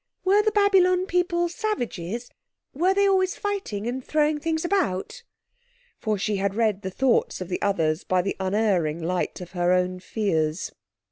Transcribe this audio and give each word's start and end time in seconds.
"Were 0.25 0.41
the 0.41 0.49
Babylon 0.51 1.05
people 1.05 1.47
savages, 1.47 2.31
were 2.73 2.91
they 2.95 3.07
always 3.07 3.35
fighting 3.35 3.85
and 3.85 4.03
throwing 4.03 4.39
things 4.39 4.65
about?" 4.65 5.21
For 5.99 6.17
she 6.17 6.37
had 6.37 6.55
read 6.55 6.81
the 6.81 6.89
thoughts 6.89 7.39
of 7.39 7.49
the 7.49 7.61
others 7.61 8.03
by 8.03 8.23
the 8.23 8.35
unerring 8.39 9.03
light 9.03 9.41
of 9.41 9.51
her 9.51 9.73
own 9.73 9.99
fears. 9.99 10.71